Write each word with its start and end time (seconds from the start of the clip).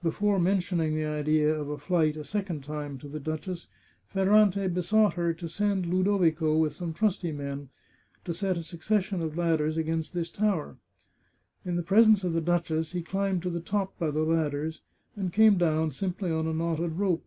Before 0.00 0.38
mentioning 0.38 0.94
the 0.94 1.06
idea 1.06 1.52
of 1.52 1.82
flight 1.82 2.16
a 2.16 2.22
sec 2.22 2.48
ond 2.48 2.62
time 2.62 2.98
to 2.98 3.08
the 3.08 3.18
duchess, 3.18 3.66
Ferrante 4.06 4.68
besought 4.68 5.14
her 5.14 5.34
to 5.34 5.48
send 5.48 5.86
Lu 5.86 6.04
dovico 6.04 6.56
with 6.56 6.72
some 6.72 6.92
trusty 6.94 7.32
men, 7.32 7.68
to 8.24 8.32
set 8.32 8.56
a 8.56 8.62
succession 8.62 9.20
of 9.22 9.36
ladders 9.36 9.76
against 9.76 10.12
this 10.14 10.30
tower. 10.30 10.76
In 11.64 11.74
the 11.74 11.82
presence 11.82 12.22
of 12.22 12.32
the 12.32 12.40
duchess 12.40 12.92
he 12.92 13.02
climbed 13.02 13.42
to 13.42 13.50
the 13.50 13.58
top 13.58 13.98
by 13.98 14.12
the 14.12 14.22
ladders, 14.22 14.82
and 15.16 15.32
came 15.32 15.58
down 15.58 15.90
simply 15.90 16.30
on 16.30 16.46
a 16.46 16.52
knotted 16.54 16.92
rope. 16.92 17.24